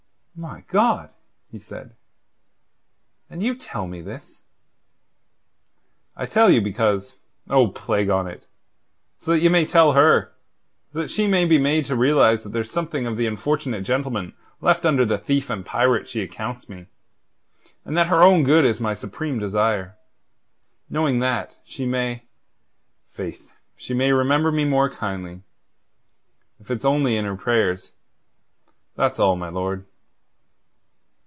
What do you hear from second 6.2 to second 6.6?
tell